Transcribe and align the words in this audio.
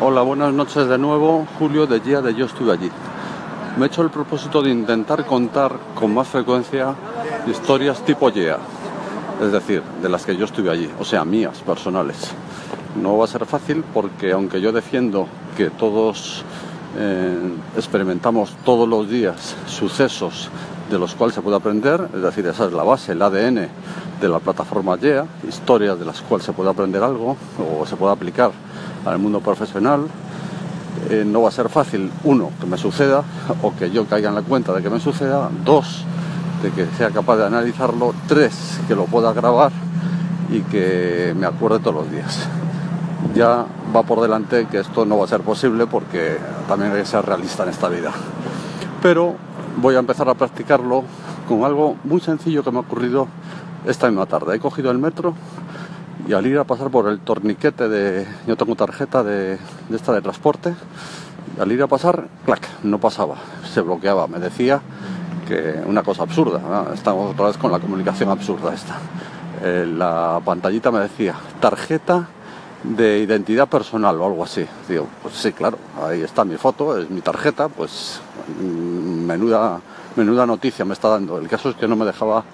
Hola, 0.00 0.22
buenas 0.22 0.52
noches 0.52 0.88
de 0.88 0.98
nuevo. 0.98 1.46
Julio 1.58 1.86
de 1.86 2.00
día 2.00 2.20
de 2.20 2.34
Yo 2.34 2.46
estuve 2.46 2.72
allí. 2.72 2.90
Me 3.76 3.84
he 3.84 3.88
hecho 3.88 4.02
el 4.02 4.10
propósito 4.10 4.62
de 4.62 4.70
intentar 4.70 5.26
contar 5.26 5.76
con 5.94 6.14
más 6.14 6.28
frecuencia 6.28 6.94
historias 7.46 8.04
tipo 8.04 8.30
YEA, 8.30 8.58
es 9.42 9.52
decir, 9.52 9.82
de 10.02 10.08
las 10.08 10.24
que 10.24 10.36
yo 10.36 10.44
estuve 10.44 10.70
allí, 10.70 10.90
o 10.98 11.04
sea, 11.04 11.24
mías, 11.24 11.58
personales. 11.60 12.30
No 13.00 13.16
va 13.18 13.24
a 13.24 13.28
ser 13.28 13.46
fácil 13.46 13.84
porque 13.94 14.32
aunque 14.32 14.60
yo 14.60 14.72
defiendo 14.72 15.26
que 15.56 15.70
todos 15.70 16.44
eh, 16.98 17.54
experimentamos 17.76 18.56
todos 18.64 18.88
los 18.88 19.08
días 19.08 19.54
sucesos 19.66 20.50
de 20.90 20.98
los 20.98 21.14
cuales 21.14 21.34
se 21.34 21.40
puede 21.40 21.56
aprender, 21.56 22.08
es 22.12 22.20
decir, 22.20 22.44
esa 22.46 22.66
es 22.66 22.72
la 22.72 22.82
base, 22.82 23.12
el 23.12 23.22
ADN 23.22 23.68
de 24.20 24.28
la 24.28 24.40
plataforma 24.40 24.96
YEA, 24.96 25.24
historias 25.48 25.98
de 25.98 26.04
las 26.04 26.20
cuales 26.20 26.44
se 26.44 26.52
puede 26.52 26.68
aprender 26.68 27.02
algo 27.02 27.36
o 27.80 27.86
se 27.86 27.96
puede 27.96 28.12
aplicar 28.12 28.50
al 29.06 29.18
mundo 29.18 29.40
profesional. 29.40 30.06
Eh, 31.08 31.24
no 31.24 31.42
va 31.42 31.48
a 31.48 31.52
ser 31.52 31.68
fácil, 31.68 32.10
uno, 32.24 32.50
que 32.60 32.66
me 32.66 32.76
suceda 32.76 33.22
o 33.62 33.74
que 33.74 33.90
yo 33.90 34.04
caiga 34.06 34.28
en 34.28 34.34
la 34.34 34.42
cuenta 34.42 34.72
de 34.72 34.82
que 34.82 34.90
me 34.90 34.98
suceda, 34.98 35.48
dos, 35.64 36.04
de 36.62 36.70
que 36.72 36.86
sea 36.98 37.10
capaz 37.10 37.36
de 37.36 37.46
analizarlo, 37.46 38.12
tres, 38.26 38.80
que 38.88 38.96
lo 38.96 39.04
pueda 39.04 39.32
grabar 39.32 39.70
y 40.50 40.60
que 40.62 41.34
me 41.38 41.46
acuerde 41.46 41.78
todos 41.78 41.94
los 41.94 42.10
días. 42.10 42.48
Ya 43.34 43.64
va 43.94 44.02
por 44.02 44.20
delante 44.20 44.66
que 44.66 44.80
esto 44.80 45.06
no 45.06 45.16
va 45.18 45.24
a 45.24 45.28
ser 45.28 45.40
posible 45.42 45.86
porque 45.86 46.36
también 46.68 46.92
hay 46.92 47.02
que 47.02 47.06
ser 47.06 47.24
realista 47.24 47.62
en 47.62 47.68
esta 47.68 47.88
vida. 47.88 48.10
Pero 49.00 49.36
voy 49.76 49.96
a 49.96 49.98
empezar 49.98 50.28
a 50.28 50.34
practicarlo 50.34 51.04
con 51.48 51.64
algo 51.64 51.96
muy 52.04 52.20
sencillo 52.20 52.62
que 52.62 52.70
me 52.70 52.78
ha 52.78 52.80
ocurrido 52.80 53.28
esta 53.86 54.08
misma 54.08 54.26
tarde. 54.26 54.56
He 54.56 54.60
cogido 54.60 54.90
el 54.90 54.98
metro 54.98 55.34
y 56.28 56.32
al 56.32 56.46
ir 56.46 56.58
a 56.58 56.64
pasar 56.64 56.90
por 56.90 57.08
el 57.08 57.20
torniquete 57.20 57.88
de... 57.88 58.26
Yo 58.46 58.56
tengo 58.56 58.74
tarjeta 58.74 59.22
de, 59.22 59.58
esta 59.92 60.12
de 60.12 60.22
transporte. 60.22 60.74
Al 61.58 61.72
ir 61.72 61.82
a 61.82 61.86
pasar, 61.86 62.28
clac, 62.44 62.66
no 62.82 62.98
pasaba, 62.98 63.36
se 63.72 63.80
bloqueaba. 63.80 64.26
Me 64.26 64.38
decía 64.38 64.80
que 65.48 65.82
una 65.86 66.02
cosa 66.02 66.22
absurda. 66.22 66.60
Estamos 66.94 67.32
otra 67.32 67.46
vez 67.46 67.56
con 67.56 67.72
la 67.72 67.78
comunicación 67.78 68.30
absurda 68.30 68.74
esta. 68.74 68.98
Eh, 69.62 69.86
la 69.86 70.40
pantallita 70.44 70.90
me 70.90 71.00
decía 71.00 71.34
tarjeta 71.60 72.28
de 72.82 73.18
identidad 73.18 73.68
personal 73.68 74.20
o 74.20 74.26
algo 74.26 74.44
así. 74.44 74.66
Digo, 74.88 75.06
pues 75.22 75.34
sí, 75.34 75.52
claro, 75.52 75.78
ahí 76.02 76.22
está 76.22 76.44
mi 76.44 76.56
foto, 76.56 76.98
es 76.98 77.10
mi 77.10 77.20
tarjeta, 77.20 77.68
pues 77.68 78.20
menuda, 78.62 79.80
menuda 80.16 80.46
noticia 80.46 80.84
me 80.84 80.94
está 80.94 81.08
dando. 81.08 81.38
El 81.38 81.48
caso 81.48 81.70
es 81.70 81.76
que 81.76 81.88
no 81.88 81.96
me 81.96 82.04
dejaba 82.04 82.44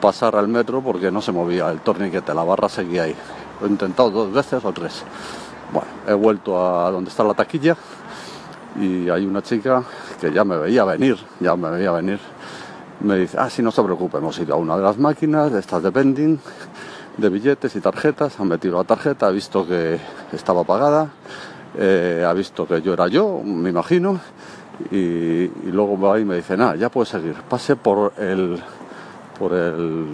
pasar 0.00 0.36
al 0.36 0.48
metro 0.48 0.80
porque 0.82 1.10
no 1.10 1.20
se 1.20 1.32
movía 1.32 1.70
el 1.70 1.80
torniquete, 1.80 2.34
la 2.34 2.44
barra 2.44 2.68
seguía 2.68 3.04
ahí. 3.04 3.14
He 3.62 3.66
intentado 3.66 4.10
dos 4.10 4.32
veces 4.32 4.64
o 4.64 4.72
tres. 4.72 5.02
Bueno, 5.72 5.88
he 6.06 6.14
vuelto 6.14 6.64
a 6.64 6.90
donde 6.90 7.10
está 7.10 7.24
la 7.24 7.34
taquilla 7.34 7.76
y 8.80 9.08
hay 9.08 9.26
una 9.26 9.42
chica 9.42 9.82
que 10.20 10.32
ya 10.32 10.44
me 10.44 10.56
veía 10.56 10.84
venir, 10.84 11.16
ya 11.40 11.56
me 11.56 11.70
veía 11.70 11.92
venir. 11.92 12.18
Me 13.00 13.16
dice, 13.16 13.36
ah, 13.38 13.48
sí, 13.48 13.62
no 13.62 13.70
se 13.70 13.82
preocupe, 13.82 14.18
hemos 14.18 14.38
ido 14.38 14.54
a 14.54 14.56
una 14.56 14.76
de 14.76 14.82
las 14.82 14.98
máquinas, 14.98 15.52
de 15.52 15.60
estas 15.60 15.82
de 15.82 15.90
vending, 15.90 16.38
de 17.16 17.28
billetes 17.28 17.76
y 17.76 17.80
tarjetas, 17.80 18.40
han 18.40 18.48
metido 18.48 18.76
la 18.76 18.84
tarjeta, 18.84 19.28
ha 19.28 19.30
visto 19.30 19.66
que 19.66 20.00
estaba 20.32 20.64
pagada, 20.64 21.10
eh, 21.76 22.24
ha 22.26 22.32
visto 22.32 22.66
que 22.66 22.82
yo 22.82 22.92
era 22.92 23.06
yo, 23.06 23.40
me 23.44 23.70
imagino, 23.70 24.18
y, 24.90 25.48
luego 25.70 25.98
va 25.98 26.18
y 26.18 26.24
me 26.24 26.36
dice, 26.36 26.56
nada, 26.56 26.76
ya 26.76 26.88
puede 26.88 27.06
seguir, 27.06 27.34
pase 27.48 27.76
por 27.76 28.12
el 28.18 28.62
por 29.38 29.52
el 29.52 30.06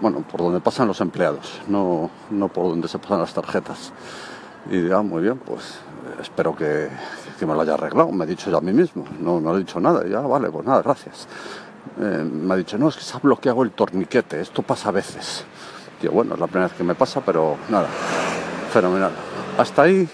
bueno 0.00 0.22
por 0.22 0.40
donde 0.40 0.60
pasan 0.60 0.88
los 0.88 1.02
empleados 1.02 1.60
no, 1.68 2.10
no 2.30 2.48
por 2.48 2.64
donde 2.70 2.88
se 2.88 2.98
pasan 2.98 3.20
las 3.20 3.34
tarjetas 3.34 3.92
y 4.70 4.80
digo, 4.80 4.96
ah, 4.96 5.02
muy 5.02 5.22
bien 5.22 5.38
pues 5.38 5.78
espero 6.20 6.56
que, 6.56 6.88
que, 7.38 7.44
me 7.44 7.52
lo 7.52 7.60
haya 7.60 7.74
arreglado 7.74 8.10
me 8.10 8.24
ha 8.24 8.26
dicho 8.26 8.50
ya 8.50 8.56
a 8.56 8.62
mí 8.62 8.72
mismo 8.72 9.04
no, 9.20 9.38
no 9.38 9.54
he 9.54 9.58
dicho 9.58 9.80
nada 9.80 10.06
ya 10.06 10.20
vale 10.20 10.50
pues 10.50 10.64
nada 10.64 10.80
gracias. 10.80 11.28
Eh, 12.00 12.24
me 12.24 12.54
ha 12.54 12.56
dicho 12.56 12.78
no 12.78 12.88
es 12.88 12.96
que 12.96 13.02
se 13.02 13.14
ha 13.16 13.20
bloqueado 13.20 13.62
el 13.62 13.72
torniquete 13.72 14.40
esto 14.40 14.62
pasa 14.62 14.88
a 14.88 14.92
veces 14.92 15.44
digo 16.00 16.14
bueno 16.14 16.34
es 16.34 16.40
la 16.40 16.46
primera 16.46 16.68
vez 16.68 16.76
que 16.76 16.84
me 16.84 16.94
pasa 16.94 17.20
pero 17.20 17.56
nada 17.68 17.88
fenomenal 18.72 19.12
hasta 19.58 19.82
ahí 19.82 20.08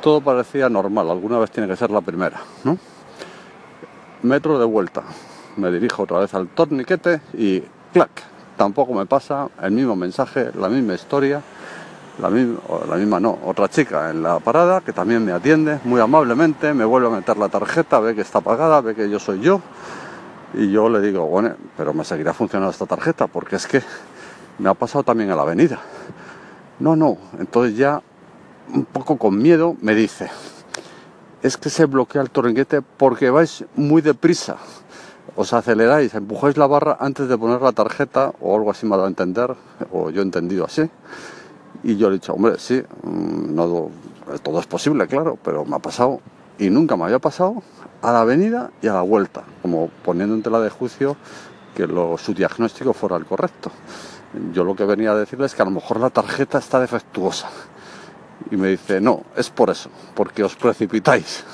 todo 0.00 0.20
parecía 0.20 0.68
normal 0.68 1.10
alguna 1.10 1.38
vez 1.38 1.50
tiene 1.50 1.68
que 1.68 1.76
ser 1.76 1.90
la 1.90 2.00
primera 2.00 2.40
no 2.62 2.78
metro 4.24 4.58
de 4.58 4.64
vuelta 4.64 5.02
me 5.56 5.70
dirijo 5.70 6.02
otra 6.02 6.18
vez 6.18 6.34
al 6.34 6.48
torniquete 6.48 7.20
y 7.34 7.62
clac, 7.92 8.10
tampoco 8.56 8.92
me 8.94 9.06
pasa 9.06 9.48
el 9.62 9.72
mismo 9.72 9.94
mensaje, 9.94 10.50
la 10.58 10.68
misma 10.68 10.94
historia, 10.94 11.42
la 12.20 12.30
misma, 12.30 12.58
la 12.88 12.96
misma 12.96 13.20
no, 13.20 13.38
otra 13.44 13.68
chica 13.68 14.10
en 14.10 14.22
la 14.22 14.38
parada 14.40 14.80
que 14.80 14.92
también 14.92 15.24
me 15.24 15.32
atiende 15.32 15.78
muy 15.84 16.00
amablemente, 16.00 16.74
me 16.74 16.84
vuelve 16.84 17.08
a 17.08 17.10
meter 17.10 17.36
la 17.36 17.48
tarjeta, 17.48 18.00
ve 18.00 18.14
que 18.14 18.22
está 18.22 18.40
pagada, 18.40 18.80
ve 18.80 18.94
que 18.94 19.08
yo 19.08 19.18
soy 19.18 19.40
yo 19.40 19.60
y 20.54 20.70
yo 20.70 20.88
le 20.88 21.00
digo, 21.00 21.26
bueno, 21.26 21.54
pero 21.76 21.92
me 21.92 22.04
seguirá 22.04 22.32
funcionando 22.32 22.70
esta 22.70 22.86
tarjeta 22.86 23.26
porque 23.26 23.56
es 23.56 23.66
que 23.66 23.82
me 24.58 24.68
ha 24.68 24.74
pasado 24.74 25.04
también 25.04 25.30
a 25.30 25.36
la 25.36 25.42
avenida. 25.42 25.80
No, 26.78 26.96
no, 26.96 27.18
entonces 27.38 27.76
ya 27.76 28.02
un 28.72 28.84
poco 28.84 29.18
con 29.18 29.36
miedo 29.36 29.76
me 29.80 29.94
dice, 29.94 30.30
es 31.44 31.56
que 31.56 31.70
se 31.70 31.84
bloquea 31.84 32.22
el 32.22 32.30
torniquete 32.30 32.82
porque 32.82 33.30
vais 33.30 33.64
muy 33.76 34.02
deprisa 34.02 34.56
os 35.36 35.52
aceleráis, 35.52 36.14
empujáis 36.14 36.56
la 36.56 36.66
barra 36.66 36.96
antes 37.00 37.28
de 37.28 37.36
poner 37.36 37.60
la 37.60 37.72
tarjeta 37.72 38.32
o 38.40 38.54
algo 38.54 38.70
así 38.70 38.86
me 38.86 38.92
dado 38.92 39.06
a 39.06 39.08
entender, 39.08 39.54
o 39.92 40.10
yo 40.10 40.20
he 40.20 40.24
entendido 40.24 40.64
así. 40.64 40.88
Y 41.82 41.96
yo 41.96 42.08
le 42.08 42.16
he 42.16 42.18
dicho, 42.18 42.34
hombre, 42.34 42.54
sí, 42.58 42.82
mm, 43.02 43.56
todo 44.42 44.60
es 44.60 44.66
posible, 44.66 45.06
claro, 45.06 45.36
pero 45.42 45.64
me 45.64 45.76
ha 45.76 45.80
pasado 45.80 46.20
y 46.58 46.70
nunca 46.70 46.96
me 46.96 47.04
había 47.04 47.18
pasado 47.18 47.62
a 48.00 48.12
la 48.12 48.20
avenida 48.20 48.70
y 48.80 48.86
a 48.86 48.94
la 48.94 49.02
vuelta, 49.02 49.42
como 49.60 49.90
poniendo 50.04 50.34
en 50.34 50.42
tela 50.42 50.60
de 50.60 50.70
juicio 50.70 51.16
que 51.74 51.88
su 52.18 52.32
diagnóstico 52.32 52.92
fuera 52.92 53.16
el 53.16 53.26
correcto. 53.26 53.70
Yo 54.52 54.62
lo 54.64 54.76
que 54.76 54.84
venía 54.84 55.12
a 55.12 55.16
decirle 55.16 55.46
es 55.46 55.54
que 55.54 55.62
a 55.62 55.64
lo 55.64 55.72
mejor 55.72 55.98
la 55.98 56.10
tarjeta 56.10 56.58
está 56.58 56.80
defectuosa. 56.80 57.48
Y 58.50 58.56
me 58.56 58.68
dice, 58.68 59.00
no, 59.00 59.22
es 59.36 59.50
por 59.50 59.70
eso, 59.70 59.90
porque 60.14 60.42
os 60.44 60.54
precipitáis 60.56 61.44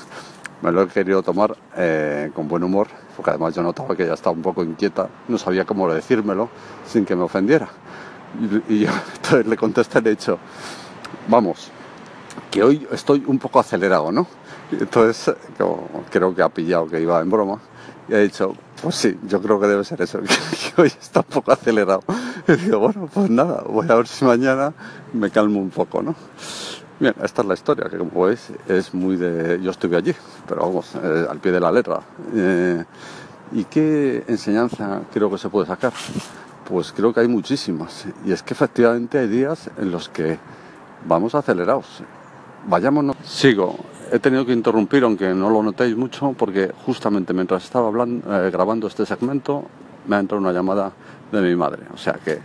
me 0.61 0.71
lo 0.71 0.83
he 0.83 0.87
querido 0.87 1.23
tomar 1.23 1.55
eh, 1.75 2.31
con 2.33 2.47
buen 2.47 2.63
humor, 2.63 2.87
porque 3.15 3.31
además 3.31 3.55
yo 3.55 3.63
notaba 3.63 3.95
que 3.95 4.03
ella 4.03 4.13
estaba 4.13 4.35
un 4.35 4.41
poco 4.41 4.63
inquieta, 4.63 5.09
no 5.27 5.37
sabía 5.37 5.65
cómo 5.65 5.91
decírmelo 5.91 6.49
sin 6.85 7.05
que 7.05 7.15
me 7.15 7.23
ofendiera. 7.23 7.67
Y, 8.69 8.79
yo 8.81 8.89
entonces 9.15 9.47
le 9.47 9.57
contesté, 9.57 10.01
le 10.01 10.11
he 10.11 10.15
dicho, 10.15 10.37
vamos, 11.27 11.69
que 12.49 12.63
hoy 12.63 12.87
estoy 12.91 13.23
un 13.25 13.39
poco 13.39 13.59
acelerado, 13.59 14.11
¿no? 14.11 14.27
entonces 14.71 15.35
creo 16.09 16.33
que 16.33 16.41
ha 16.41 16.47
pillado 16.47 16.87
que 16.87 17.01
iba 17.01 17.19
en 17.19 17.29
broma 17.29 17.59
y 18.07 18.13
ha 18.13 18.19
dicho, 18.19 18.55
pues 18.81 18.95
sí, 18.95 19.19
yo 19.27 19.41
creo 19.41 19.59
que 19.59 19.67
debe 19.67 19.83
ser 19.83 20.01
eso, 20.01 20.21
que 20.75 20.81
hoy 20.81 20.87
está 20.87 21.19
un 21.19 21.25
poco 21.25 21.51
acelerado. 21.51 22.03
Y 22.47 22.51
digo, 22.63 22.79
bueno, 22.79 23.09
pues 23.13 23.29
nada, 23.29 23.63
voy 23.67 23.85
a 23.89 23.95
ver 23.95 24.07
si 24.07 24.25
mañana 24.25 24.73
me 25.13 25.29
calmo 25.29 25.59
un 25.59 25.69
poco, 25.69 26.01
¿no? 26.01 26.15
Bien, 26.99 27.15
esta 27.23 27.41
es 27.41 27.47
la 27.47 27.53
historia, 27.55 27.89
que 27.89 27.97
como 27.97 28.25
veis 28.25 28.51
es 28.67 28.93
muy 28.93 29.15
de... 29.15 29.59
Yo 29.61 29.71
estuve 29.71 29.97
allí, 29.97 30.13
pero 30.47 30.61
vamos, 30.61 30.93
eh, 30.95 31.25
al 31.29 31.39
pie 31.39 31.51
de 31.51 31.59
la 31.59 31.71
letra. 31.71 31.99
Eh, 32.35 32.83
¿Y 33.53 33.63
qué 33.65 34.23
enseñanza 34.27 35.01
creo 35.11 35.29
que 35.31 35.37
se 35.37 35.49
puede 35.49 35.67
sacar? 35.67 35.93
Pues 36.69 36.91
creo 36.91 37.11
que 37.13 37.21
hay 37.21 37.27
muchísimas. 37.27 38.05
Y 38.23 38.31
es 38.31 38.43
que 38.43 38.53
efectivamente 38.53 39.17
hay 39.17 39.27
días 39.27 39.69
en 39.77 39.91
los 39.91 40.09
que 40.09 40.37
vamos 41.07 41.33
acelerados. 41.33 42.03
Vayámonos. 42.67 43.15
Sigo. 43.23 43.77
He 44.11 44.19
tenido 44.19 44.45
que 44.45 44.53
interrumpir, 44.53 45.03
aunque 45.03 45.33
no 45.33 45.49
lo 45.49 45.63
notéis 45.63 45.97
mucho, 45.97 46.33
porque 46.37 46.71
justamente 46.85 47.33
mientras 47.33 47.63
estaba 47.63 47.87
hablando, 47.87 48.31
eh, 48.31 48.51
grabando 48.51 48.87
este 48.87 49.05
segmento, 49.05 49.65
me 50.07 50.17
ha 50.17 50.19
entrado 50.19 50.41
una 50.41 50.51
llamada 50.51 50.91
de 51.31 51.41
mi 51.41 51.55
madre. 51.55 51.83
O 51.93 51.97
sea 51.97 52.13
que 52.13 52.39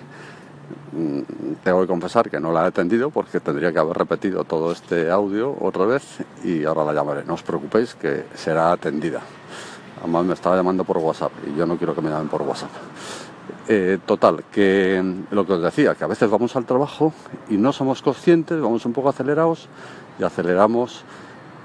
Mm, 0.93 1.21
tengo 1.63 1.83
que 1.83 1.87
confesar 1.87 2.31
que 2.31 2.41
no 2.41 2.53
la 2.53 2.65
he 2.65 2.69
atendido 2.69 3.11
porque 3.11 3.41
tendría 3.41 3.73
que 3.73 3.79
haber 3.79 3.97
repetido 3.97 4.45
todo 4.45 4.73
este 4.73 5.11
audio 5.11 5.55
otra 5.61 5.85
vez 5.85 6.25
y 6.43 6.65
ahora 6.65 6.85
la 6.85 6.93
llamaré. 6.95 7.25
No 7.25 7.35
os 7.35 7.43
preocupéis 7.43 7.95
que 7.95 8.25
será 8.35 8.73
atendida. 8.73 9.21
Además 10.01 10.25
me 10.25 10.35
estaba 10.35 10.57
llamando 10.57 10.85
por 10.85 10.99
WhatsApp 10.99 11.33
y 11.47 11.57
yo 11.59 11.67
no 11.67 11.77
quiero 11.77 11.95
que 11.95 12.01
me 12.01 12.11
llamen 12.11 12.29
por 12.29 12.43
WhatsApp. 12.43 12.71
Eh, 13.69 13.99
total, 14.07 14.45
que 14.51 15.03
lo 15.31 15.45
que 15.47 15.55
os 15.55 15.63
decía, 15.63 15.95
que 15.95 16.05
a 16.05 16.07
veces 16.07 16.31
vamos 16.31 16.55
al 16.57 16.65
trabajo 16.65 17.13
y 17.51 17.57
no 17.57 17.73
somos 17.73 18.01
conscientes, 18.01 18.61
vamos 18.61 18.87
un 18.87 18.93
poco 18.93 19.09
acelerados 19.09 19.69
y 20.19 20.25
aceleramos 20.25 21.05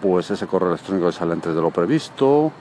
pues 0.01 0.31
ese 0.31 0.47
correo 0.47 0.69
electrónico 0.69 1.07
que 1.07 1.13
sale 1.13 1.33
antes 1.33 1.53
de 1.53 1.62
lo 1.62 1.69
previsto, 1.69 2.51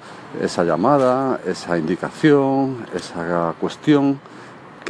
esa 0.41 0.63
llamada, 0.63 1.41
esa 1.47 1.79
indicación, 1.79 2.85
esa 2.95 3.55
cuestión 3.59 4.21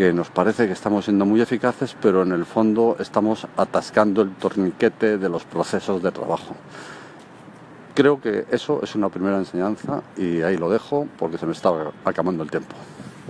que 0.01 0.15
nos 0.15 0.31
parece 0.31 0.67
que 0.67 0.73
estamos 0.73 1.05
siendo 1.05 1.27
muy 1.27 1.43
eficaces, 1.43 1.95
pero 2.01 2.23
en 2.23 2.33
el 2.33 2.47
fondo 2.47 2.97
estamos 3.01 3.47
atascando 3.59 4.23
el 4.23 4.31
torniquete 4.31 5.19
de 5.19 5.29
los 5.29 5.45
procesos 5.45 6.03
de 6.03 6.11
trabajo. 6.11 6.57
Creo 7.95 8.19
que 8.19 8.47
eso 8.51 8.81
es 8.83 8.95
una 8.95 9.11
primera 9.11 9.37
enseñanza 9.37 10.03
y 10.17 10.41
ahí 10.41 10.57
lo 10.57 10.71
dejo 10.71 11.07
porque 11.19 11.37
se 11.37 11.45
me 11.45 11.53
está 11.53 11.69
acabando 12.07 12.43
el 12.43 12.51
tiempo. 12.51 12.75